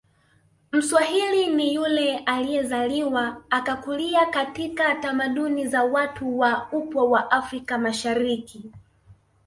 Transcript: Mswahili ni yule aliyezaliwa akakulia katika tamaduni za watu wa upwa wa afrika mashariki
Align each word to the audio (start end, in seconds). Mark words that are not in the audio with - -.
Mswahili 0.71 1.47
ni 1.47 1.73
yule 1.73 2.17
aliyezaliwa 2.17 3.43
akakulia 3.49 4.25
katika 4.25 4.95
tamaduni 4.95 5.67
za 5.67 5.83
watu 5.83 6.39
wa 6.39 6.69
upwa 6.71 7.03
wa 7.05 7.31
afrika 7.31 7.77
mashariki 7.77 8.71